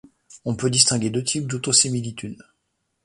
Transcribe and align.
On 0.45 0.55
peut 0.55 0.71
distinguer 0.71 1.11
deux 1.11 1.23
types 1.23 1.45
d'autosimilitude. 1.45 2.41